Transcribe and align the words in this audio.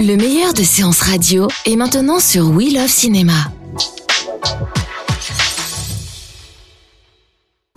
Le 0.00 0.16
meilleur 0.16 0.52
de 0.52 0.62
séances 0.62 1.00
radio 1.00 1.48
est 1.64 1.76
maintenant 1.76 2.20
sur 2.20 2.50
We 2.50 2.74
Love 2.74 2.88
Cinéma. 2.88 3.32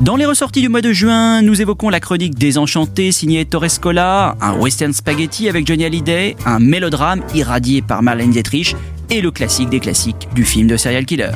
Dans 0.02 0.16
les 0.16 0.26
ressorties 0.26 0.62
du 0.62 0.70
mois 0.70 0.82
de 0.82 0.92
juin, 0.92 1.42
nous 1.42 1.62
évoquons 1.62 1.90
la 1.90 2.00
chronique 2.00 2.36
Désenchanté 2.36 3.12
signée 3.12 3.46
Torrescola, 3.46 4.36
un 4.42 4.54
western 4.54 4.92
spaghetti 4.92 5.48
avec 5.48 5.66
Johnny 5.66 5.86
Hallyday, 5.86 6.36
un 6.46 6.60
mélodrame 6.60 7.24
irradié 7.34 7.82
par 7.82 8.02
Marlène 8.04 8.32
Dietrich 8.32 8.76
et 9.10 9.22
le 9.22 9.32
classique 9.32 9.70
des 9.70 9.80
classiques 9.80 10.28
du 10.36 10.44
film 10.44 10.68
de 10.68 10.78
serial 10.78 11.06
killer. 11.06 11.32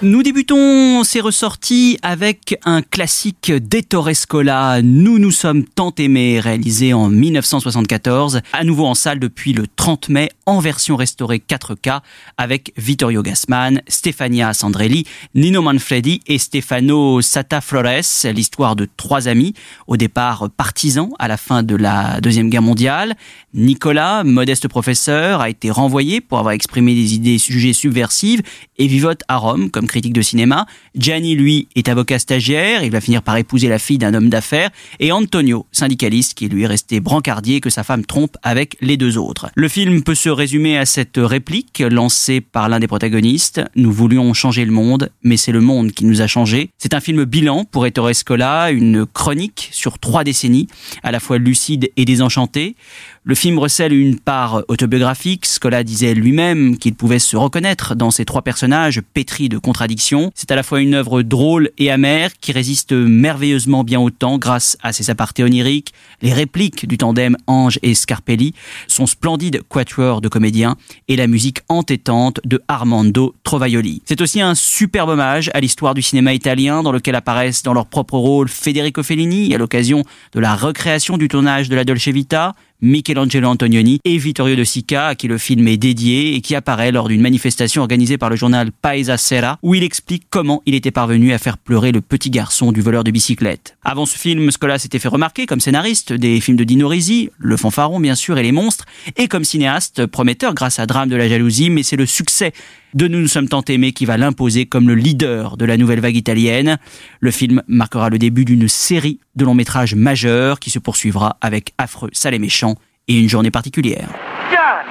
Nous 0.00 0.22
débutons 0.22 1.02
ces 1.02 1.20
ressorties 1.20 1.98
avec 2.02 2.56
un 2.64 2.82
classique 2.82 3.50
d'Ettore 3.50 4.14
Scola, 4.14 4.80
Nous 4.80 5.18
nous 5.18 5.32
sommes 5.32 5.64
tant 5.64 5.92
aimés, 5.98 6.38
réalisé 6.38 6.92
en 6.92 7.08
1974, 7.08 8.42
à 8.52 8.62
nouveau 8.62 8.86
en 8.86 8.94
salle 8.94 9.18
depuis 9.18 9.52
le 9.52 9.64
30 9.66 10.08
mai, 10.10 10.28
en 10.46 10.60
version 10.60 10.94
restaurée 10.94 11.42
4K, 11.46 11.98
avec 12.36 12.72
Vittorio 12.76 13.22
Gassman, 13.22 13.82
Stefania 13.88 14.54
Sandrelli, 14.54 15.04
Nino 15.34 15.62
Manfredi 15.62 16.20
et 16.28 16.38
Stefano 16.38 17.20
Sataflores, 17.20 18.30
l'histoire 18.32 18.76
de 18.76 18.86
trois 18.96 19.26
amis, 19.26 19.54
au 19.88 19.96
départ 19.96 20.48
partisans 20.56 21.10
à 21.18 21.26
la 21.26 21.36
fin 21.36 21.64
de 21.64 21.74
la 21.74 22.20
Deuxième 22.20 22.50
Guerre 22.50 22.62
mondiale. 22.62 23.16
Nicolas, 23.52 24.22
modeste 24.22 24.68
professeur, 24.68 25.40
a 25.40 25.50
été 25.50 25.72
renvoyé 25.72 26.20
pour 26.20 26.38
avoir 26.38 26.54
exprimé 26.54 26.94
des 26.94 27.14
idées 27.14 27.38
jugées 27.38 27.72
subversives 27.72 28.42
et 28.76 28.86
vivote 28.86 29.22
à 29.26 29.38
Rome 29.38 29.72
comme 29.72 29.87
critique 29.88 30.12
de 30.12 30.22
cinéma. 30.22 30.66
Gianni, 30.94 31.34
lui, 31.34 31.66
est 31.74 31.88
avocat 31.88 32.20
stagiaire, 32.20 32.84
il 32.84 32.92
va 32.92 33.00
finir 33.00 33.22
par 33.22 33.36
épouser 33.36 33.68
la 33.68 33.80
fille 33.80 33.98
d'un 33.98 34.14
homme 34.14 34.28
d'affaires. 34.28 34.70
Et 35.00 35.10
Antonio, 35.10 35.66
syndicaliste, 35.72 36.34
qui 36.34 36.48
lui 36.48 36.62
est 36.62 36.66
resté 36.66 37.00
brancardier 37.00 37.60
que 37.60 37.70
sa 37.70 37.82
femme 37.82 38.04
trompe 38.04 38.36
avec 38.42 38.76
les 38.80 38.96
deux 38.96 39.18
autres. 39.18 39.50
Le 39.56 39.68
film 39.68 40.02
peut 40.02 40.14
se 40.14 40.28
résumer 40.28 40.78
à 40.78 40.86
cette 40.86 41.16
réplique 41.16 41.80
lancée 41.80 42.40
par 42.40 42.68
l'un 42.68 42.78
des 42.78 42.86
protagonistes. 42.86 43.60
Nous 43.74 43.90
voulions 43.90 44.32
changer 44.34 44.64
le 44.64 44.70
monde, 44.70 45.10
mais 45.24 45.36
c'est 45.36 45.52
le 45.52 45.60
monde 45.60 45.92
qui 45.92 46.04
nous 46.04 46.22
a 46.22 46.26
changé. 46.26 46.70
C'est 46.78 46.94
un 46.94 47.00
film 47.00 47.24
bilan 47.24 47.64
pour 47.64 47.86
Ettore 47.86 48.14
Scola, 48.14 48.70
une 48.70 49.06
chronique 49.06 49.68
sur 49.72 49.98
trois 49.98 50.22
décennies, 50.22 50.68
à 51.02 51.10
la 51.10 51.20
fois 51.20 51.38
lucide 51.38 51.90
et 51.96 52.04
désenchantée. 52.04 52.76
Le 53.24 53.34
film 53.34 53.58
recèle 53.58 53.92
une 53.92 54.18
part 54.18 54.62
autobiographique. 54.68 55.44
Scola 55.44 55.84
disait 55.84 56.14
lui-même 56.14 56.78
qu'il 56.78 56.94
pouvait 56.94 57.18
se 57.18 57.36
reconnaître 57.36 57.94
dans 57.94 58.10
ces 58.10 58.24
trois 58.24 58.42
personnages 58.42 59.00
pétris 59.00 59.48
de 59.48 59.58
contradictions. 59.58 60.30
C'est 60.34 60.50
à 60.50 60.56
la 60.56 60.62
fois 60.62 60.80
une 60.80 60.94
œuvre 60.94 61.22
drôle 61.22 61.70
et 61.78 61.90
amère 61.90 62.30
qui 62.40 62.52
résiste 62.52 62.92
merveilleusement 62.92 63.84
bien 63.84 64.00
au 64.00 64.10
temps 64.10 64.38
grâce 64.38 64.78
à 64.82 64.92
ses 64.92 65.10
apartés 65.10 65.44
oniriques, 65.44 65.92
les 66.22 66.32
répliques 66.32 66.86
du 66.86 66.96
tandem 66.96 67.36
Ange 67.46 67.78
et 67.82 67.94
Scarpelli, 67.94 68.54
son 68.86 69.06
splendide 69.06 69.62
quatuor 69.68 70.20
de 70.20 70.28
comédiens 70.28 70.76
et 71.08 71.16
la 71.16 71.26
musique 71.26 71.60
entêtante 71.68 72.40
de 72.44 72.62
Armando 72.68 73.34
Trovaioli. 73.42 74.02
C'est 74.04 74.20
aussi 74.20 74.40
un 74.40 74.54
superbe 74.54 75.10
hommage 75.10 75.50
à 75.54 75.60
l'histoire 75.60 75.94
du 75.94 76.02
cinéma 76.02 76.32
italien 76.32 76.82
dans 76.82 76.92
lequel 76.92 77.14
apparaissent 77.14 77.62
dans 77.62 77.74
leur 77.74 77.86
propre 77.86 78.16
rôle 78.16 78.48
Federico 78.48 79.02
Fellini 79.02 79.54
à 79.54 79.58
l'occasion 79.58 80.04
de 80.32 80.40
la 80.40 80.54
recréation 80.54 81.18
du 81.18 81.28
tournage 81.28 81.68
de 81.68 81.76
la 81.76 81.84
Dolce 81.84 82.08
Vita, 82.08 82.54
Michelangelo 82.80 83.48
Antonioni 83.48 83.98
et 84.04 84.18
Vittorio 84.18 84.54
De 84.54 84.62
Sica, 84.62 85.08
à 85.08 85.14
qui 85.16 85.26
le 85.26 85.36
film 85.36 85.66
est 85.66 85.76
dédié 85.76 86.36
et 86.36 86.40
qui 86.40 86.54
apparaît 86.54 86.92
lors 86.92 87.08
d'une 87.08 87.20
manifestation 87.20 87.82
organisée 87.82 88.18
par 88.18 88.30
le 88.30 88.36
journal 88.36 88.70
Paesa 88.70 89.16
Sera, 89.16 89.58
où 89.62 89.74
il 89.74 89.82
explique 89.82 90.26
comment 90.30 90.62
il 90.64 90.76
était 90.76 90.92
parvenu 90.92 91.32
à 91.32 91.38
faire 91.38 91.58
pleurer 91.58 91.90
le 91.90 92.00
petit 92.00 92.30
garçon 92.30 92.70
du 92.70 92.80
voleur 92.80 93.02
de 93.02 93.10
bicyclette. 93.10 93.76
Avant 93.82 94.06
ce 94.06 94.16
film, 94.16 94.50
Scola 94.52 94.78
s'était 94.78 95.00
fait 95.00 95.08
remarquer 95.08 95.46
comme 95.46 95.58
scénariste 95.58 96.12
des 96.12 96.40
films 96.40 96.56
de 96.56 96.62
Dino 96.62 96.86
Risi, 96.86 97.30
Le 97.38 97.56
Fanfaron 97.56 97.98
bien 97.98 98.14
sûr 98.14 98.38
et 98.38 98.44
Les 98.44 98.52
Monstres, 98.52 98.84
et 99.16 99.26
comme 99.26 99.42
cinéaste 99.42 100.06
prometteur 100.06 100.54
grâce 100.54 100.78
à 100.78 100.86
Drame 100.86 101.08
de 101.08 101.16
la 101.16 101.28
jalousie, 101.28 101.70
mais 101.70 101.82
c'est 101.82 101.96
le 101.96 102.06
succès 102.06 102.52
de 102.94 103.08
Nous 103.08 103.20
nous 103.20 103.28
sommes 103.28 103.48
tant 103.48 103.62
aimés 103.62 103.92
qui 103.92 104.06
va 104.06 104.16
l'imposer 104.16 104.66
comme 104.66 104.88
le 104.88 104.94
leader 104.94 105.56
de 105.56 105.64
la 105.64 105.76
nouvelle 105.76 106.00
vague 106.00 106.16
italienne. 106.16 106.78
Le 107.20 107.30
film 107.30 107.62
marquera 107.66 108.08
le 108.08 108.18
début 108.18 108.44
d'une 108.44 108.68
série 108.68 109.20
de 109.36 109.44
longs 109.44 109.54
métrages 109.54 109.94
majeurs 109.94 110.58
qui 110.58 110.70
se 110.70 110.78
poursuivra 110.78 111.36
avec 111.40 111.74
Affreux, 111.78 112.10
Sale 112.12 112.34
et 112.34 112.38
Méchant 112.38 112.76
et 113.06 113.18
une 113.18 113.28
journée 113.28 113.50
particulière. 113.50 114.08
Gianni! 114.50 114.90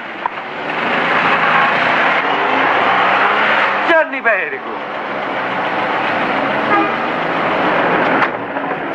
Gianni 3.88 4.22
Perico! 4.22 4.70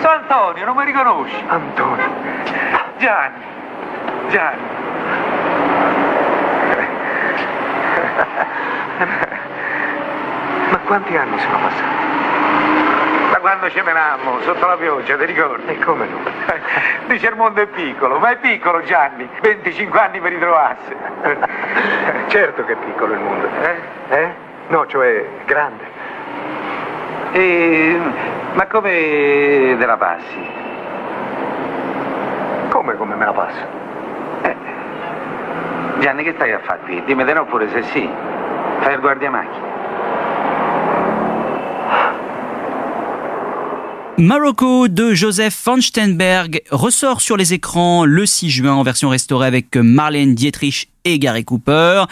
Antonio, 0.06 0.66
non 0.66 0.76
mi 0.76 0.86
riconosci? 0.86 1.36
Antonio. 1.50 2.04
Gianni. 3.00 3.44
Gianni. 4.30 4.62
Quanti 10.94 11.18
anni 11.18 11.40
sono 11.40 11.58
passati? 11.58 13.32
Da 13.32 13.40
quando 13.40 13.68
ci 13.72 13.82
menammo, 13.82 14.42
sotto 14.42 14.68
la 14.68 14.78
pioggia, 14.78 15.18
ti 15.18 15.26
ricordi? 15.26 15.72
E 15.72 15.80
come 15.80 16.06
no? 16.06 16.20
Dice 17.10 17.30
il 17.30 17.36
mondo 17.36 17.64
è 17.64 17.66
piccolo, 17.66 18.20
ma 18.20 18.30
è 18.30 18.38
piccolo 18.38 18.84
Gianni, 18.84 19.28
25 19.42 20.00
anni 20.00 20.20
per 20.20 20.34
ritrovarsi. 20.34 20.96
certo 22.30 22.64
che 22.66 22.74
è 22.74 22.76
piccolo 22.76 23.14
il 23.14 23.20
mondo. 23.22 23.48
Eh? 23.64 23.76
Eh? 24.10 24.34
No, 24.68 24.86
cioè 24.86 25.26
grande. 25.46 25.84
E... 27.32 28.00
Ma 28.54 28.68
come 28.68 29.76
te 29.80 29.86
la 29.88 29.98
passi? 29.98 30.48
Come, 32.70 32.96
come 32.98 33.16
me 33.16 33.26
la 33.26 33.34
passo? 33.34 33.66
Eh. 34.44 34.56
Gianni, 35.98 36.24
che 36.24 36.34
stai 36.34 36.52
a 36.52 36.60
fare 36.60 36.82
qui? 36.82 37.04
Dimmi 37.06 37.24
di 37.24 37.34
no 37.34 37.46
pure 37.46 37.68
se 37.70 37.82
sì. 37.82 38.08
Fai 38.82 38.94
il 38.94 39.00
guardiamacchine. 39.00 39.73
Marocco 44.20 44.88
de 44.88 45.16
Joseph 45.16 45.60
von 45.66 45.82
Steinberg 45.82 46.62
ressort 46.70 47.20
sur 47.20 47.36
les 47.36 47.54
écrans 47.54 48.06
le 48.06 48.28
6 48.28 48.50
juin 48.50 48.74
en 48.74 48.84
version 48.84 49.10
restaurée 49.10 49.48
avec 49.48 49.76
Marlène 49.76 50.36
Dietrich 50.36 50.90
et 51.04 51.18
Gary 51.18 51.44
Cooper. 51.44 52.04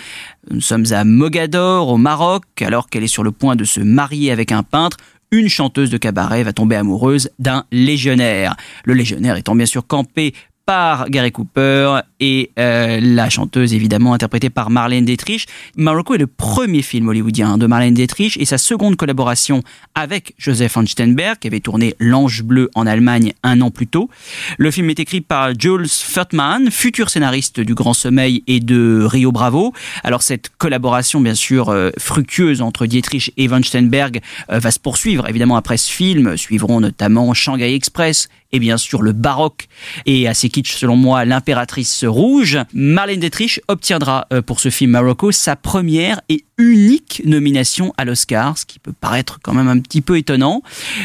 Nous 0.49 0.61
sommes 0.61 0.85
à 0.91 1.03
Mogador, 1.03 1.89
au 1.89 1.97
Maroc, 1.97 2.43
alors 2.61 2.89
qu'elle 2.89 3.03
est 3.03 3.07
sur 3.07 3.23
le 3.23 3.31
point 3.31 3.55
de 3.55 3.63
se 3.63 3.79
marier 3.79 4.31
avec 4.31 4.51
un 4.51 4.63
peintre. 4.63 4.97
Une 5.31 5.47
chanteuse 5.47 5.91
de 5.91 5.97
cabaret 5.97 6.41
va 6.41 6.53
tomber 6.53 6.75
amoureuse 6.75 7.29
d'un 7.37 7.65
légionnaire. 7.71 8.55
Le 8.83 8.95
légionnaire 8.95 9.35
étant 9.35 9.55
bien 9.55 9.67
sûr 9.67 9.85
campé 9.85 10.33
par 10.65 11.07
Gary 11.09 11.31
Cooper 11.31 11.99
et 12.21 12.51
euh, 12.59 12.99
la 13.01 13.29
chanteuse 13.29 13.73
évidemment 13.73 14.13
interprétée 14.13 14.49
par 14.49 14.69
Marlène 14.69 15.03
Dietrich. 15.03 15.47
Marocco 15.75 16.13
est 16.13 16.19
le 16.19 16.27
premier 16.27 16.83
film 16.83 17.09
hollywoodien 17.09 17.57
de 17.57 17.65
Marlène 17.65 17.95
Dietrich 17.95 18.37
et 18.39 18.45
sa 18.45 18.57
seconde 18.57 18.95
collaboration 18.95 19.63
avec 19.95 20.33
Joseph 20.37 20.75
von 20.75 20.85
Steinberg 20.85 21.39
qui 21.39 21.47
avait 21.47 21.59
tourné 21.59 21.95
L'Ange 21.99 22.43
Bleu 22.43 22.69
en 22.75 22.85
Allemagne 22.85 23.33
un 23.43 23.59
an 23.61 23.71
plus 23.71 23.87
tôt. 23.87 24.09
Le 24.57 24.69
film 24.71 24.89
est 24.91 24.99
écrit 24.99 25.21
par 25.21 25.59
Jules 25.59 25.87
Furtman, 25.89 26.69
futur 26.69 27.09
scénariste 27.09 27.59
du 27.59 27.73
Grand 27.73 27.93
Sommeil 27.93 28.43
et 28.45 28.59
de 28.59 29.03
Rio 29.03 29.31
Bravo. 29.31 29.73
Alors 30.03 30.21
cette 30.21 30.49
collaboration 30.57 31.19
bien 31.21 31.35
sûr 31.35 31.69
euh, 31.69 31.89
fructueuse 31.97 32.61
entre 32.61 32.85
Dietrich 32.85 33.33
et 33.35 33.47
von 33.47 33.63
Steinberg 33.63 34.21
euh, 34.51 34.59
va 34.59 34.69
se 34.69 34.79
poursuivre 34.79 35.27
évidemment 35.27 35.55
après 35.55 35.77
ce 35.77 35.91
film. 35.91 36.37
Suivront 36.37 36.79
notamment 36.79 37.33
Shanghai 37.33 37.73
Express 37.73 38.29
et 38.51 38.59
bien 38.59 38.77
sûr 38.77 39.01
le 39.01 39.13
baroque 39.13 39.67
et 40.05 40.27
assez 40.27 40.49
kitsch 40.49 40.75
selon 40.75 40.95
moi 40.95 41.25
l'impératrice 41.25 42.03
rouge. 42.11 42.59
Marlène 42.73 43.19
Dietrich 43.19 43.61
obtiendra 43.67 44.27
euh, 44.31 44.41
pour 44.41 44.59
ce 44.59 44.69
film 44.69 44.91
Morocco 44.91 45.31
sa 45.31 45.55
première 45.55 46.21
et 46.29 46.45
unique 46.57 47.23
nomination 47.25 47.93
à 47.97 48.05
l'Oscar, 48.05 48.57
ce 48.57 48.65
qui 48.65 48.77
peut 48.77 48.93
paraître 48.93 49.39
quand 49.41 49.53
même 49.53 49.67
un 49.67 49.79
petit 49.79 50.01
peu 50.01 50.17
étonnant. 50.17 50.61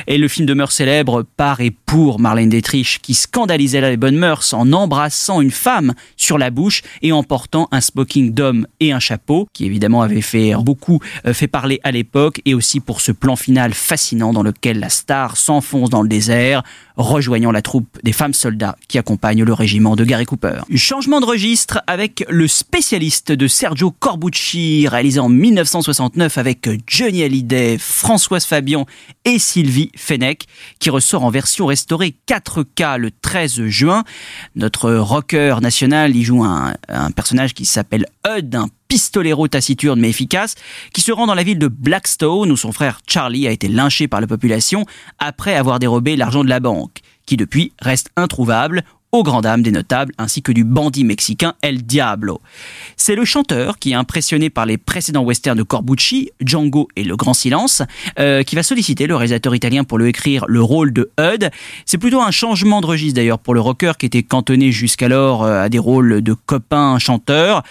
Et 0.06 0.18
le 0.18 0.28
film 0.28 0.46
demeure 0.46 0.72
célèbre 0.72 1.24
par 1.36 1.60
et 1.60 1.70
pour 1.70 2.20
Marlène 2.20 2.50
Dietrich, 2.50 2.98
qui 3.00 3.14
scandalisait 3.14 3.80
les 3.80 3.96
bonnes 3.96 4.16
mœurs 4.16 4.52
en 4.52 4.72
embrassant 4.72 5.40
une 5.40 5.50
femme 5.50 5.94
sur 6.16 6.36
la 6.36 6.50
bouche 6.50 6.82
et 7.00 7.12
en 7.12 7.22
portant 7.22 7.68
un 7.72 7.80
smoking 7.80 8.34
d'homme 8.34 8.66
et 8.80 8.92
un 8.92 9.00
chapeau, 9.00 9.48
qui 9.52 9.64
évidemment 9.64 10.02
avait 10.02 10.20
fait 10.20 10.54
beaucoup 10.56 11.00
euh, 11.26 11.32
fait 11.32 11.48
parler 11.48 11.80
à 11.84 11.92
l'époque, 11.92 12.42
et 12.44 12.54
aussi 12.54 12.80
pour 12.80 13.00
ce 13.00 13.12
plan 13.12 13.36
final 13.36 13.72
fascinant 13.72 14.32
dans 14.32 14.42
lequel 14.42 14.78
la 14.78 14.90
star 14.90 15.36
s'enfonce 15.36 15.90
dans 15.90 16.02
le 16.02 16.08
désert, 16.08 16.62
rejoignant 16.96 17.52
la 17.52 17.62
troupe 17.62 17.98
des 18.02 18.12
femmes 18.12 18.34
soldats 18.34 18.76
qui 18.88 18.98
accompagnent 18.98 19.44
le 19.44 19.52
régiment 19.52 19.96
de 19.96 20.04
Gary 20.04 20.24
Cooper. 20.24 20.60
Changement 20.96 21.20
de 21.20 21.26
registre 21.26 21.82
avec 21.86 22.24
le 22.30 22.48
spécialiste 22.48 23.30
de 23.30 23.48
Sergio 23.48 23.90
Corbucci, 23.90 24.88
réalisé 24.88 25.20
en 25.20 25.28
1969 25.28 26.38
avec 26.38 26.70
Johnny 26.86 27.22
Hallyday, 27.22 27.76
Françoise 27.76 28.46
Fabian 28.46 28.86
et 29.26 29.38
Sylvie 29.38 29.90
Fennec, 29.94 30.46
qui 30.78 30.88
ressort 30.88 31.22
en 31.22 31.28
version 31.28 31.66
restaurée 31.66 32.16
4K 32.26 32.96
le 32.96 33.10
13 33.10 33.66
juin. 33.66 34.04
Notre 34.54 34.90
rocker 34.90 35.60
national 35.60 36.16
y 36.16 36.22
joue 36.22 36.42
un, 36.42 36.72
un 36.88 37.10
personnage 37.10 37.52
qui 37.52 37.66
s'appelle 37.66 38.06
Hud, 38.26 38.54
un 38.54 38.68
pistolero 38.88 39.48
taciturne 39.48 40.00
mais 40.00 40.08
efficace, 40.08 40.54
qui 40.94 41.02
se 41.02 41.12
rend 41.12 41.26
dans 41.26 41.34
la 41.34 41.42
ville 41.42 41.58
de 41.58 41.68
Blackstone 41.68 42.50
où 42.50 42.56
son 42.56 42.72
frère 42.72 43.00
Charlie 43.06 43.46
a 43.46 43.50
été 43.50 43.68
lynché 43.68 44.08
par 44.08 44.22
la 44.22 44.26
population 44.26 44.86
après 45.18 45.56
avoir 45.56 45.78
dérobé 45.78 46.16
l'argent 46.16 46.42
de 46.42 46.48
la 46.48 46.60
banque, 46.60 47.00
qui 47.26 47.36
depuis 47.36 47.72
reste 47.80 48.08
introuvable 48.16 48.82
aux 49.16 49.22
grand 49.22 49.40
dames 49.40 49.62
des 49.62 49.70
notables 49.70 50.12
ainsi 50.18 50.42
que 50.42 50.52
du 50.52 50.62
bandit 50.62 51.04
mexicain 51.04 51.54
El 51.62 51.82
Diablo. 51.82 52.42
C'est 52.96 53.14
le 53.14 53.24
chanteur 53.24 53.78
qui 53.78 53.92
est 53.92 53.94
impressionné 53.94 54.50
par 54.50 54.66
les 54.66 54.76
précédents 54.76 55.22
westerns 55.22 55.56
de 55.56 55.62
Corbucci, 55.62 56.30
Django 56.44 56.88
et 56.96 57.04
Le 57.04 57.16
Grand 57.16 57.32
Silence, 57.32 57.82
euh, 58.18 58.42
qui 58.42 58.56
va 58.56 58.62
solliciter 58.62 59.06
le 59.06 59.16
réalisateur 59.16 59.54
italien 59.54 59.84
pour 59.84 59.96
lui 59.98 60.10
écrire 60.10 60.44
le 60.48 60.60
rôle 60.60 60.92
de 60.92 61.10
Hud. 61.18 61.50
C'est 61.86 61.96
plutôt 61.96 62.20
un 62.20 62.30
changement 62.30 62.82
de 62.82 62.86
registre 62.86 63.16
d'ailleurs 63.16 63.38
pour 63.38 63.54
le 63.54 63.60
rocker 63.60 63.92
qui 63.98 64.04
était 64.04 64.22
cantonné 64.22 64.70
jusqu'alors 64.70 65.44
euh, 65.44 65.62
à 65.62 65.70
des 65.70 65.78
rôles 65.78 66.20
de 66.20 66.34
copain 66.34 66.98
chanteur. 66.98 67.62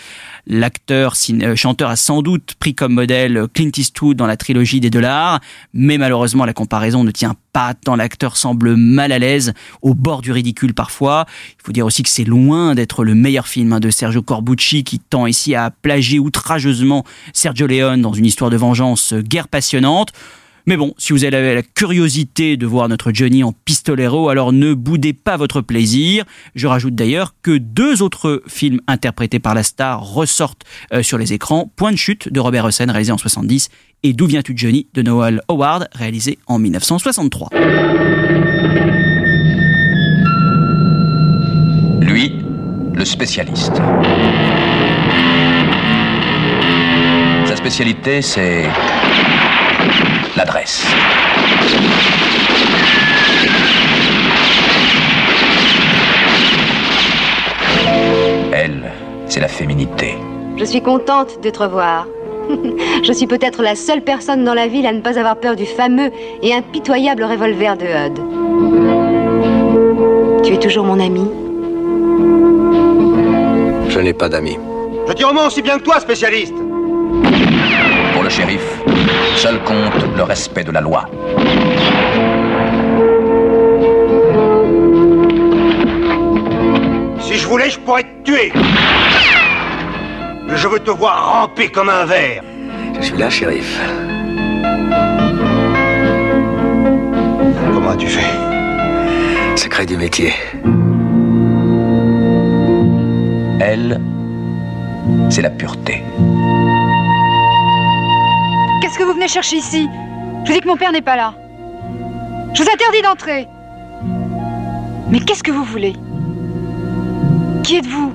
L'acteur 0.47 1.13
euh, 1.29 1.55
chanteur 1.55 1.91
a 1.91 1.95
sans 1.95 2.23
doute 2.23 2.55
pris 2.59 2.73
comme 2.73 2.93
modèle 2.93 3.45
Clint 3.53 3.71
Eastwood 3.77 4.17
dans 4.17 4.27
la 4.27 4.37
trilogie 4.37 4.79
des 4.79 4.89
dollars, 4.89 5.41
mais 5.73 5.99
malheureusement 5.99 6.45
la 6.45 6.53
comparaison 6.53 7.03
ne 7.03 7.11
tient 7.11 7.35
pas 7.53 7.73
tant 7.73 7.95
l'acteur 7.95 8.35
semble 8.35 8.75
mal 8.75 9.11
à 9.11 9.19
l'aise, 9.19 9.53
au 9.81 9.93
bord 9.93 10.21
du 10.21 10.31
ridicule 10.31 10.73
parfois. 10.73 11.25
Il 11.59 11.63
faut 11.63 11.71
dire 11.71 11.85
aussi 11.85 12.03
que 12.03 12.09
c'est 12.09 12.23
loin 12.23 12.75
d'être 12.75 13.03
le 13.03 13.15
meilleur 13.15 13.47
film 13.47 13.73
hein, 13.73 13.79
de 13.79 13.89
Sergio 13.89 14.21
Corbucci 14.21 14.83
qui 14.83 14.99
tend 14.99 15.25
ici 15.27 15.55
à 15.55 15.71
plagier 15.71 16.19
outrageusement 16.19 17.03
Sergio 17.33 17.67
Leone 17.67 18.01
dans 18.01 18.13
une 18.13 18.25
histoire 18.25 18.49
de 18.49 18.57
vengeance 18.57 19.13
guère 19.13 19.47
passionnante. 19.47 20.11
Mais 20.67 20.77
bon, 20.77 20.95
si 20.97 21.13
vous 21.13 21.23
avez 21.23 21.53
la 21.53 21.61
curiosité 21.61 22.57
de 22.57 22.65
voir 22.65 22.89
notre 22.89 23.11
Johnny 23.13 23.43
en 23.43 23.51
pistolero, 23.51 24.29
alors 24.29 24.51
ne 24.51 24.73
boudez 24.73 25.13
pas 25.13 25.37
votre 25.37 25.61
plaisir. 25.61 26.25
Je 26.55 26.65
rajoute 26.65 26.95
d'ailleurs 26.95 27.35
que 27.43 27.55
deux 27.55 28.01
autres 28.01 28.41
films 28.47 28.81
interprétés 28.87 29.37
par 29.37 29.53
la 29.53 29.61
star 29.61 30.01
ressortent 30.01 30.63
euh, 30.91 31.03
sur 31.03 31.19
les 31.19 31.33
écrans. 31.33 31.71
Point 31.75 31.91
de 31.91 31.97
chute 31.97 32.33
de 32.33 32.39
Robert 32.39 32.65
Hossein, 32.65 32.91
réalisé 32.91 33.11
en 33.11 33.19
70, 33.19 33.69
et 34.01 34.13
D'où 34.13 34.25
viens-tu 34.25 34.53
Johnny 34.55 34.87
de 34.95 35.03
Noel 35.03 35.41
Howard, 35.49 35.87
réalisé 35.93 36.39
en 36.47 36.57
1963. 36.57 37.49
Le 42.95 43.03
spécialiste. 43.03 43.81
Sa 47.45 47.55
spécialité, 47.55 48.21
c'est 48.21 48.63
l'adresse. 50.37 50.85
Elle, 58.53 58.91
c'est 59.27 59.41
la 59.41 59.47
féminité. 59.47 60.15
Je 60.57 60.63
suis 60.63 60.81
contente 60.81 61.41
de 61.43 61.49
te 61.49 61.59
revoir. 61.59 62.07
Je 63.03 63.11
suis 63.11 63.27
peut-être 63.27 63.61
la 63.61 63.75
seule 63.75 64.01
personne 64.01 64.45
dans 64.45 64.53
la 64.53 64.67
ville 64.67 64.85
à 64.85 64.93
ne 64.93 65.01
pas 65.01 65.19
avoir 65.19 65.35
peur 65.37 65.55
du 65.57 65.65
fameux 65.65 66.11
et 66.41 66.53
impitoyable 66.53 67.23
revolver 67.23 67.75
de 67.77 67.85
Hud. 67.85 68.19
Tu 70.43 70.53
es 70.53 70.59
toujours 70.59 70.85
mon 70.85 70.99
ami 70.99 71.27
Je 73.95 74.01
n'ai 74.01 74.13
pas 74.13 74.27
d'amis. 74.27 74.59
Je 75.07 75.13
tire 75.13 75.29
au 75.29 75.33
moins 75.33 75.47
aussi 75.47 75.61
bien 75.61 75.77
que 75.77 75.83
toi, 75.83 76.01
spécialiste. 76.01 76.53
Pour 78.13 78.23
le 78.23 78.29
shérif, 78.29 78.61
seul 79.37 79.57
compte 79.63 80.17
le 80.17 80.23
respect 80.23 80.65
de 80.65 80.71
la 80.73 80.81
loi. 80.81 81.05
Si 87.21 87.35
je 87.35 87.47
voulais, 87.47 87.69
je 87.69 87.79
pourrais 87.79 88.03
te 88.03 88.23
tuer. 88.25 88.51
Mais 90.45 90.57
je 90.57 90.67
veux 90.67 90.79
te 90.79 90.91
voir 90.91 91.39
ramper 91.39 91.69
comme 91.69 91.87
un 91.87 92.03
verre. 92.03 92.43
Je 92.99 93.05
suis 93.05 93.17
là, 93.17 93.29
shérif. 93.29 93.79
Comment 97.73 97.91
as-tu 97.91 98.07
fait? 98.07 99.55
Secret 99.55 99.85
du 99.85 99.95
métier. 99.95 100.33
Elle, 103.67 103.99
c'est 105.31 105.41
la 105.41 105.49
pureté. 105.49 106.03
Qu'est-ce 108.79 108.99
que 108.99 109.03
vous 109.03 109.13
venez 109.13 109.27
chercher 109.27 109.55
ici? 109.55 109.89
Je 110.43 110.47
vous 110.47 110.53
dis 110.53 110.61
que 110.61 110.67
mon 110.67 110.77
père 110.77 110.91
n'est 110.91 111.01
pas 111.01 111.15
là. 111.15 111.33
Je 112.53 112.61
vous 112.61 112.69
interdis 112.69 113.01
d'entrer. 113.01 113.47
Mais 115.09 115.19
qu'est-ce 115.19 115.41
que 115.41 115.49
vous 115.49 115.63
voulez? 115.63 115.93
Qui 117.63 117.77
êtes-vous? 117.77 118.13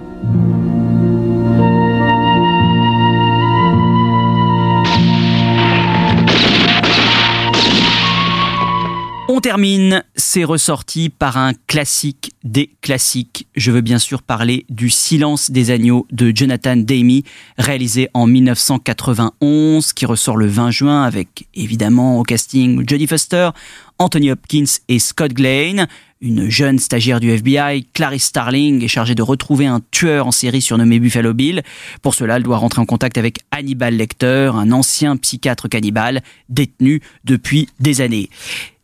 Termine, 9.51 10.05
c'est 10.15 10.45
ressorti 10.45 11.09
par 11.09 11.37
un 11.37 11.55
classique 11.67 12.35
des 12.45 12.71
classiques. 12.83 13.49
Je 13.57 13.73
veux 13.73 13.81
bien 13.81 13.99
sûr 13.99 14.23
parler 14.23 14.65
du 14.69 14.91
Silence 14.91 15.51
des 15.51 15.73
agneaux 15.73 16.07
de 16.13 16.31
Jonathan 16.33 16.77
Demme, 16.77 17.23
réalisé 17.59 18.09
en 18.15 18.29
1991, 18.29 19.93
qui 19.93 20.07
ressort 20.07 20.37
le 20.37 20.47
20 20.47 20.71
juin 20.71 21.03
avec 21.03 21.49
évidemment 21.53 22.21
au 22.21 22.23
casting 22.23 22.89
Jodie 22.89 23.09
Foster, 23.09 23.51
Anthony 23.99 24.31
Hopkins 24.31 24.73
et 24.87 25.01
Scott 25.01 25.33
Glenn. 25.33 25.89
Une 26.21 26.49
jeune 26.49 26.79
stagiaire 26.79 27.19
du 27.19 27.31
FBI, 27.31 27.87
Clarice 27.93 28.27
Starling, 28.27 28.85
est 28.85 28.89
chargée 28.89 29.17
de 29.17 29.23
retrouver 29.23 29.67
un 29.67 29.81
tueur 29.91 30.29
en 30.29 30.33
série 30.33 30.63
surnommé 30.63 31.01
Buffalo 31.01 31.35
Bill. 31.35 31.63
Pour 32.03 32.15
cela, 32.15 32.37
elle 32.37 32.45
doit 32.45 32.59
rentrer 32.59 32.83
en 32.83 32.87
contact 32.87 33.19
avec 33.19 33.41
Hannibal 33.51 33.97
Lecter, 33.97 34.53
un 34.55 34.71
ancien 34.71 35.17
psychiatre 35.17 35.69
cannibale 35.69 36.21
détenu 36.49 37.01
depuis 37.25 37.69
des 37.81 38.01
années. 38.01 38.29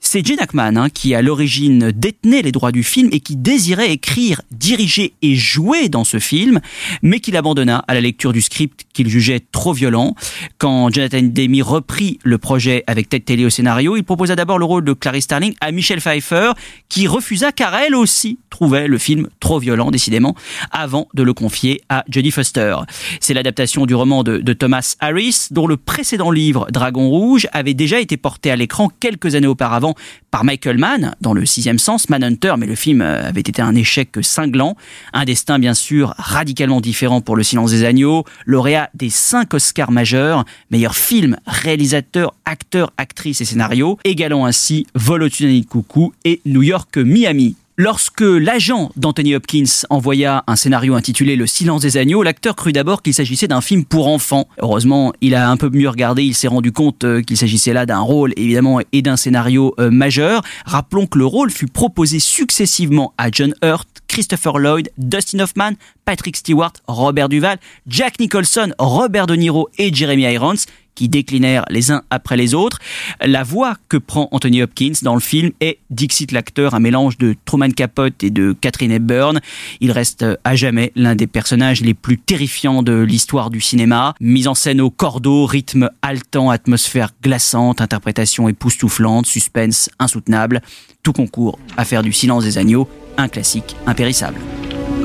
C'est 0.08 0.25
Gene 0.25 0.38
Hackman 0.38 0.76
hein, 0.76 0.88
qui 0.88 1.17
à 1.17 1.20
l'origine 1.20 1.91
détenait 1.91 2.43
les 2.43 2.53
droits 2.53 2.70
du 2.70 2.85
film 2.85 3.08
et 3.11 3.19
qui 3.19 3.35
désirait 3.35 3.90
écrire, 3.90 4.40
diriger 4.52 5.14
et 5.21 5.35
jouer 5.35 5.88
dans 5.88 6.04
ce 6.04 6.21
film, 6.21 6.61
mais 7.02 7.19
qu'il 7.19 7.37
abandonna 7.37 7.85
à 7.88 7.92
la 7.92 8.00
lecture 8.00 8.33
du 8.33 8.40
script 8.40 8.87
qu'il 8.92 9.09
jugeait 9.09 9.40
trop 9.50 9.73
violent. 9.73 10.14
Quand 10.59 10.95
Jonathan 10.95 11.23
Demme 11.23 11.61
reprit 11.61 12.21
le 12.23 12.38
projet 12.38 12.85
avec 12.87 13.09
Ted 13.09 13.25
Télé 13.25 13.45
au 13.47 13.50
scénario, 13.50 13.97
il 13.97 14.04
proposa 14.04 14.37
d'abord 14.37 14.61
le 14.61 14.64
rôle 14.64 14.85
de 14.85 14.92
Clarice 14.92 15.25
Starling 15.25 15.54
à 15.61 15.73
Michelle 15.73 16.00
Pfeiffer, 16.00 16.52
qui 16.88 17.09
refusa 17.09 17.50
car 17.50 17.75
elle 17.75 17.97
aussi 17.97 18.38
trouvait 18.49 18.87
le 18.87 18.99
film 18.99 19.28
trop 19.40 19.59
violent, 19.59 19.90
décidément, 19.90 20.37
avant 20.71 21.09
de 21.14 21.25
le 21.25 21.35
confier 21.35 21.81
à 21.88 22.04
Jodie 22.09 22.31
Foster. 22.31 22.76
C'est 23.21 23.35
l'adaptation 23.35 23.87
du 23.87 23.95
roman 23.97 24.23
de 24.23 24.52
Thomas 24.52 24.95
Harris, 25.00 25.49
dont 25.50 25.66
le 25.66 25.76
précédent 25.76 26.31
livre, 26.31 26.69
Dragon 26.71 27.09
Rouge, 27.09 27.49
avait 27.52 27.75
déjà 27.75 27.99
été 27.99 28.16
porté 28.16 28.52
à 28.52 28.57
l'écran 28.57 28.88
quelques 29.00 29.35
années 29.35 29.49
auparavant 29.49 29.96
par 30.31 30.45
Michael 30.45 30.79
Mann 30.79 31.15
dans 31.21 31.33
le 31.33 31.47
sixième 31.47 31.79
sens, 31.79 32.09
Manhunter, 32.09 32.55
mais 32.59 32.67
le 32.67 32.75
film 32.75 33.00
euh, 33.00 33.29
avait 33.29 33.41
été 33.41 33.62
un 33.62 33.75
échec 33.75 34.11
cinglant. 34.21 34.76
Un 35.12 35.25
destin 35.25 35.59
bien 35.59 35.75
sûr 35.75 36.15
radicalement 36.19 36.81
différent 36.81 37.21
pour 37.21 37.37
Le 37.37 37.43
Silence 37.43 37.71
des 37.71 37.85
Agneaux, 37.85 38.25
lauréat 38.45 38.91
des 38.95 39.11
cinq 39.11 39.55
Oscars 39.55 39.91
majeurs, 39.91 40.45
meilleur 40.71 40.95
film, 40.95 41.37
réalisateur, 41.47 42.35
acteur, 42.45 42.93
actrice 42.99 43.41
et 43.41 43.45
scénario, 43.45 43.99
égalant 44.05 44.45
ainsi 44.45 44.87
Vol 44.95 45.23
au-dessus 45.23 45.65
coucou 45.69 46.12
et 46.25 46.41
New 46.45 46.62
York 46.62 46.97
Miami. 46.97 47.57
Lorsque 47.78 48.23
l'agent 48.23 48.90
d'Anthony 48.97 49.35
Hopkins 49.35 49.85
envoya 49.90 50.45
un 50.47 50.56
scénario 50.56 50.95
intitulé 50.95 51.37
Le 51.37 51.47
silence 51.47 51.83
des 51.83 51.99
agneaux, 51.99 52.23
l'acteur 52.23 52.56
crut 52.56 52.75
d'abord 52.75 53.02
qu'il 53.02 53.12
s'agissait 53.12 53.49
d'un 53.49 53.61
film 53.61 53.85
pour 53.85 54.09
enfants. 54.09 54.49
Heureusement, 54.62 55.12
il 55.21 55.35
a 55.35 55.50
un 55.50 55.59
peu 55.59 55.68
mieux 55.68 55.90
regardé, 55.90 56.23
il 56.23 56.35
s'est 56.35 56.49
rendu 56.49 56.73
compte 56.73 57.04
euh, 57.04 57.21
qu'il 57.21 57.37
s'agissait 57.37 57.75
là 57.75 57.85
d'un 57.85 58.00
rôle 58.00 58.33
évidemment 58.38 58.80
et 58.92 59.02
d'un 59.02 59.18
scénario 59.18 59.75
euh, 59.78 59.90
majeur. 59.90 60.40
Rappelons 60.64 61.06
que 61.06 61.18
le 61.18 61.26
rôle 61.26 61.50
fut 61.50 61.66
proposé 61.66 62.18
successivement 62.18 63.12
à 63.18 63.30
John 63.30 63.54
Hurt, 63.62 63.87
Christopher 64.09 64.59
Lloyd, 64.59 64.90
Dustin 64.97 65.40
Hoffman, 65.40 65.73
Patrick 66.06 66.38
Stewart, 66.38 66.73
Robert 66.88 67.28
Duval, 67.28 67.59
Jack 67.87 68.18
Nicholson, 68.18 68.73
Robert 68.78 69.26
De 69.26 69.35
Niro 69.35 69.68
et 69.76 69.92
Jeremy 69.92 70.23
Irons 70.23 70.64
qui 70.97 71.09
déclinèrent 71.09 71.65
les 71.71 71.93
uns 71.93 72.03
après 72.11 72.37
les 72.37 72.55
autres. 72.55 72.81
La 73.25 73.45
voix 73.45 73.76
que 73.88 73.97
prend 73.97 74.29
Anthony 74.33 74.62
Hopkins 74.62 74.95
dans 75.03 75.15
le 75.15 75.21
film 75.21 75.53
est 75.61 75.79
Dixit 75.91 76.33
l'acteur, 76.33 76.75
un 76.75 76.81
mélange 76.81 77.19
de 77.19 77.37
Truman 77.45 77.71
Capote 77.71 78.25
et 78.25 78.31
de 78.31 78.57
Catherine 78.61 78.91
Hepburn. 78.91 79.41
Il 79.81 79.93
reste 79.93 80.25
à 80.43 80.57
jamais 80.57 80.91
l'un 80.97 81.15
des 81.15 81.29
personnages 81.29 81.83
les 81.83 81.95
plus 81.95 82.19
terrifiants 82.19 82.83
de 82.83 82.95
l'histoire 82.95 83.50
du 83.50 83.61
cinéma. 83.61 84.15
Mise 84.21 84.49
en 84.49 84.55
scène 84.55 84.81
au 84.81 84.91
cordeau, 84.91 85.47
rythme 85.47 85.91
haletant, 86.03 86.50
atmosphère 86.50 87.11
glaçante, 87.23 87.81
interprétation 87.81 88.49
époustouflante, 88.49 89.26
suspense 89.26 89.91
insoutenable. 89.99 90.62
Tout 91.03 91.12
concourt 91.12 91.59
à 91.76 91.85
faire 91.85 92.03
du 92.03 92.12
silence 92.12 92.45
des 92.45 92.59
agneaux 92.59 92.88
un 93.19 93.29
classique 93.29 93.76
impérissable. 93.87 94.38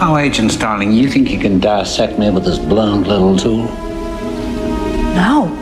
Oh, 0.02 0.16
Agent 0.16 0.50
Starling, 0.50 0.92
you 0.92 1.08
think 1.08 1.30
you 1.30 1.40
can 1.40 1.60
dissect 1.60 2.18
me 2.18 2.30
with 2.30 2.44
this 2.44 2.58
blunt 2.58 3.08
little 3.08 3.38
tool? 3.38 3.66
No. 5.16 5.61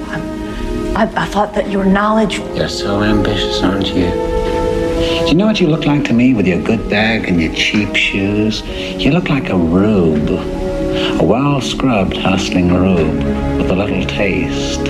I, 0.99 1.03
I 1.15 1.25
thought 1.27 1.53
that 1.53 1.71
your 1.71 1.85
knowledge. 1.85 2.39
You're 2.55 2.67
so 2.67 3.01
ambitious, 3.01 3.61
aren't 3.63 3.87
you? 3.87 4.09
Do 4.09 5.27
you 5.27 5.33
know 5.33 5.45
what 5.45 5.61
you 5.61 5.67
look 5.67 5.85
like 5.85 6.03
to 6.05 6.13
me 6.13 6.33
with 6.33 6.45
your 6.45 6.61
good 6.61 6.89
bag 6.89 7.29
and 7.29 7.41
your 7.41 7.53
cheap 7.53 7.95
shoes? 7.95 8.63
You 8.67 9.11
look 9.11 9.29
like 9.29 9.49
a 9.49 9.55
rube. 9.55 10.27
A 10.27 11.23
well 11.23 11.61
scrubbed, 11.61 12.17
hustling 12.17 12.73
rube 12.73 13.23
with 13.57 13.71
a 13.71 13.75
little 13.77 14.05
taste. 14.07 14.83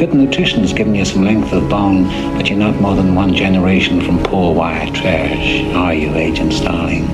Good 0.00 0.14
nutrition's 0.14 0.72
given 0.72 0.96
you 0.96 1.04
some 1.04 1.24
length 1.24 1.52
of 1.52 1.68
bone, 1.68 2.06
but 2.36 2.50
you're 2.50 2.58
not 2.58 2.80
more 2.80 2.96
than 2.96 3.14
one 3.14 3.34
generation 3.36 4.00
from 4.00 4.20
poor 4.24 4.52
white 4.52 4.92
trash, 4.92 5.62
are 5.76 5.94
you, 5.94 6.12
Agent 6.16 6.52
Starling? 6.54 7.04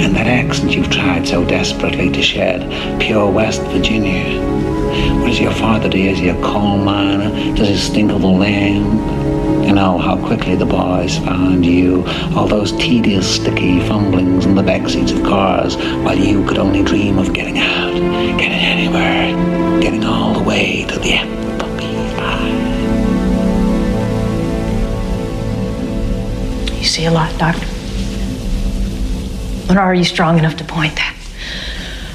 And 0.00 0.16
that 0.16 0.26
accent 0.26 0.74
you've 0.74 0.88
tried 0.88 1.28
so 1.28 1.44
desperately 1.44 2.10
to 2.12 2.22
shed, 2.22 2.98
pure 2.98 3.30
West 3.30 3.60
Virginia. 3.64 4.63
What 5.20 5.26
does 5.28 5.40
your 5.40 5.52
father 5.52 5.88
do? 5.88 5.98
Is 5.98 6.18
he 6.18 6.28
a 6.28 6.40
coal 6.42 6.78
miner? 6.78 7.30
Does 7.54 7.68
he 7.68 7.76
stink 7.76 8.12
of 8.12 8.22
the 8.22 8.28
land? 8.28 9.66
You 9.66 9.72
know 9.72 9.98
how 9.98 10.16
quickly 10.16 10.54
the 10.56 10.66
boys 10.66 11.18
found 11.18 11.64
you, 11.64 12.04
all 12.36 12.46
those 12.46 12.72
tedious, 12.72 13.34
sticky 13.36 13.80
fumblings 13.80 14.44
in 14.44 14.54
the 14.54 14.62
back 14.62 14.88
seats 14.88 15.12
of 15.12 15.22
cars, 15.22 15.76
while 15.76 16.18
you 16.18 16.44
could 16.46 16.58
only 16.58 16.82
dream 16.82 17.18
of 17.18 17.32
getting 17.32 17.58
out, 17.58 17.94
getting 18.38 18.52
anywhere, 18.52 19.80
getting 19.80 20.04
all 20.04 20.34
the 20.34 20.42
way 20.42 20.84
to 20.86 20.98
the 20.98 21.12
end. 21.12 21.30
You 26.78 26.84
see 26.84 27.06
a 27.06 27.10
lot, 27.10 27.36
Doctor. 27.38 27.66
But 29.66 29.78
are 29.78 29.94
you 29.94 30.04
strong 30.04 30.38
enough 30.38 30.56
to 30.56 30.64
point 30.64 30.94
that 30.96 31.16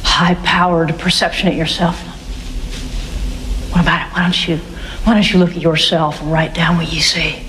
high-powered 0.03 0.99
perception 0.99 1.47
at 1.49 1.55
yourself? 1.55 1.99
Why 4.19 4.25
don't 4.25 4.47
you 4.49 4.57
why 5.05 5.13
don't 5.13 5.31
you 5.31 5.39
look 5.39 5.51
at 5.51 5.61
yourself 5.61 6.19
and 6.19 6.29
write 6.29 6.53
down 6.53 6.75
what 6.75 6.91
you 6.91 6.99
see? 6.99 7.41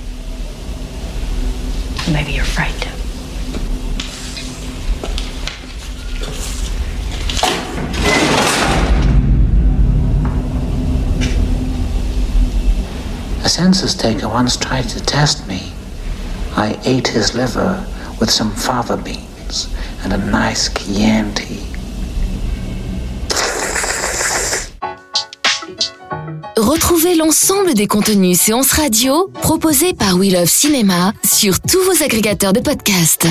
Maybe 2.13 2.31
you're 2.31 2.45
afraid 2.45 2.73
to. 2.83 2.89
A 13.45 13.49
census 13.49 13.97
taker 13.97 14.29
once 14.29 14.57
tried 14.57 14.89
to 14.91 15.01
test 15.01 15.49
me. 15.49 15.73
I 16.55 16.79
ate 16.85 17.09
his 17.09 17.35
liver 17.35 17.85
with 18.21 18.31
some 18.31 18.53
fava 18.53 18.97
beans 18.97 19.75
and 20.05 20.13
a 20.13 20.19
nice 20.19 20.69
Chianti. 20.69 21.80
Retrouvez 26.71 27.17
l'ensemble 27.17 27.75
des 27.75 27.89
contenus 27.89 28.41
séances 28.41 28.71
radio 28.71 29.27
proposés 29.43 29.93
par 29.93 30.17
We 30.17 30.33
Love 30.33 30.47
Cinéma 30.49 31.13
sur 31.25 31.61
tous 31.61 31.83
vos 31.83 32.01
agrégateurs 32.01 32.53
de 32.53 32.61
podcasts. 32.61 33.27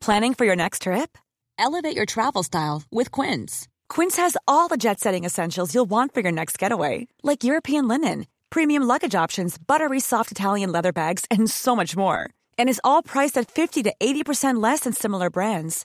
Planning 0.00 0.32
for 0.32 0.46
your 0.46 0.56
next 0.56 0.84
trip? 0.84 1.18
Elevate 1.58 1.94
your 1.94 2.06
travel 2.06 2.42
style 2.42 2.82
with 2.90 3.10
Quince. 3.10 3.68
Quince 3.90 4.16
has 4.16 4.38
all 4.48 4.68
the 4.68 4.78
jet 4.78 5.00
setting 5.00 5.26
essentials 5.26 5.74
you'll 5.74 5.84
want 5.84 6.14
for 6.14 6.22
your 6.22 6.32
next 6.32 6.58
getaway, 6.58 7.08
like 7.22 7.44
European 7.44 7.88
linen, 7.88 8.26
premium 8.48 8.84
luggage 8.84 9.14
options, 9.14 9.58
buttery 9.58 10.00
soft 10.00 10.32
Italian 10.32 10.72
leather 10.72 10.94
bags, 10.94 11.26
and 11.30 11.50
so 11.50 11.76
much 11.76 11.94
more. 11.94 12.30
And 12.58 12.70
is 12.70 12.80
all 12.82 13.02
priced 13.02 13.36
at 13.36 13.50
50 13.50 13.82
to 13.82 13.92
80% 14.00 14.62
less 14.62 14.80
than 14.80 14.94
similar 14.94 15.28
brands. 15.28 15.84